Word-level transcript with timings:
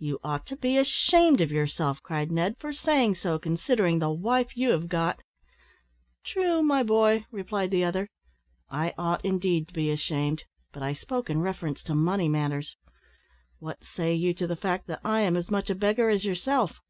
"You 0.00 0.18
ought 0.24 0.44
to 0.46 0.56
be 0.56 0.76
ashamed 0.76 1.40
of 1.40 1.52
yourself;" 1.52 2.02
cried 2.02 2.32
Ned, 2.32 2.56
"for 2.58 2.72
saying 2.72 3.14
so, 3.14 3.38
considering 3.38 4.00
the 4.00 4.10
wife 4.10 4.56
you 4.56 4.70
have 4.70 4.88
got." 4.88 5.20
"True, 6.24 6.62
my 6.64 6.82
boy," 6.82 7.26
replied 7.30 7.70
the 7.70 7.84
other, 7.84 8.08
"I 8.68 8.92
ought 8.98 9.24
indeed 9.24 9.68
to 9.68 9.72
be 9.74 9.92
ashamed, 9.92 10.42
but 10.72 10.82
I 10.82 10.94
spoke 10.94 11.30
in 11.30 11.42
reference 11.42 11.84
to 11.84 11.94
money 11.94 12.28
matters. 12.28 12.76
What 13.60 13.84
say 13.84 14.14
you 14.16 14.34
to 14.34 14.48
the 14.48 14.56
fact, 14.56 14.88
that 14.88 14.98
I 15.04 15.20
am 15.20 15.36
as 15.36 15.48
much 15.48 15.70
a 15.70 15.76
beggar 15.76 16.10
as 16.10 16.24
yourself?" 16.24 16.80